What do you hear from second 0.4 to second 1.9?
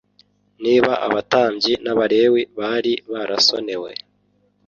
Niba abatambyi